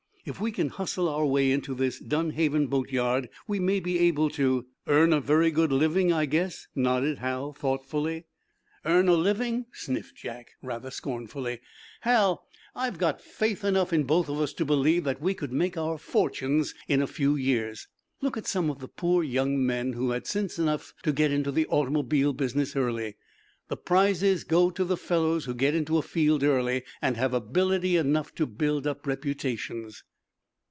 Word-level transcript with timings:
If 0.23 0.39
we 0.39 0.51
can 0.51 0.69
hustle 0.69 1.09
our 1.09 1.25
way 1.25 1.49
into 1.49 1.73
this 1.73 1.97
Dunhaven 1.99 2.67
boatyard, 2.67 3.27
we 3.47 3.59
may 3.59 3.79
be 3.79 3.97
able 4.01 4.29
to" 4.29 4.67
"Earn 4.87 5.13
a 5.13 5.19
very 5.19 5.49
good 5.49 5.71
living, 5.71 6.13
I 6.13 6.27
guess," 6.27 6.67
nodded 6.75 7.17
Hal, 7.17 7.53
thoughtfully. 7.53 8.25
"Earn 8.85 9.07
a 9.07 9.13
living?" 9.15 9.65
sniffed 9.73 10.15
Jack, 10.15 10.51
rather 10.61 10.91
scornfully. 10.91 11.59
"Hal, 12.01 12.45
I've 12.75 12.99
got 12.99 13.19
faith 13.19 13.63
enough 13.63 13.91
in 13.91 14.03
both 14.03 14.29
of 14.29 14.39
us 14.39 14.53
to 14.53 14.63
believe 14.63 15.05
that 15.05 15.21
we 15.23 15.33
could 15.33 15.51
make 15.51 15.75
our 15.75 15.97
fortunes 15.97 16.75
in 16.87 17.01
a 17.01 17.07
few 17.07 17.35
years. 17.35 17.87
Look 18.21 18.37
at 18.37 18.45
some 18.45 18.69
of 18.69 18.77
the 18.77 18.87
poor 18.87 19.23
young 19.23 19.65
men 19.65 19.93
who 19.93 20.11
had 20.11 20.27
sense 20.27 20.59
enough 20.59 20.93
to 21.01 21.11
get 21.11 21.31
into 21.31 21.51
the 21.51 21.65
automobile 21.65 22.33
business 22.33 22.75
early. 22.75 23.15
The 23.69 23.77
prizes 23.77 24.43
go 24.43 24.69
to 24.69 24.85
the 24.85 24.97
fellows 24.97 25.45
who 25.45 25.55
get 25.55 25.73
into 25.73 25.97
a 25.97 26.03
field 26.03 26.43
early 26.43 26.83
and 27.01 27.17
have 27.17 27.33
ability 27.33 27.95
enough 27.97 28.35
to 28.35 28.45
build 28.45 28.85
up 28.85 29.07
reputations." 29.07 30.03